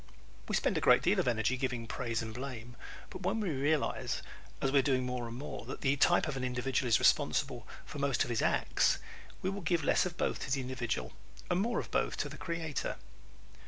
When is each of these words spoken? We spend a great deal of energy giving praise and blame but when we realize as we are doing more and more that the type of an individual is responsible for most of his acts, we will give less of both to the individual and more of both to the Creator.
We 0.47 0.55
spend 0.55 0.79
a 0.79 0.81
great 0.81 1.03
deal 1.03 1.19
of 1.19 1.27
energy 1.27 1.55
giving 1.57 1.85
praise 1.85 2.23
and 2.23 2.33
blame 2.33 2.75
but 3.11 3.21
when 3.21 3.39
we 3.39 3.51
realize 3.51 4.23
as 4.59 4.71
we 4.71 4.79
are 4.79 4.81
doing 4.81 5.05
more 5.05 5.27
and 5.27 5.37
more 5.37 5.63
that 5.65 5.81
the 5.81 5.95
type 5.95 6.27
of 6.27 6.35
an 6.35 6.43
individual 6.43 6.87
is 6.89 6.97
responsible 6.97 7.67
for 7.85 7.99
most 7.99 8.23
of 8.23 8.31
his 8.31 8.41
acts, 8.41 8.97
we 9.43 9.51
will 9.51 9.61
give 9.61 9.83
less 9.83 10.07
of 10.07 10.17
both 10.17 10.39
to 10.39 10.51
the 10.51 10.61
individual 10.61 11.13
and 11.51 11.61
more 11.61 11.77
of 11.79 11.91
both 11.91 12.17
to 12.17 12.29
the 12.29 12.37
Creator. 12.37 12.95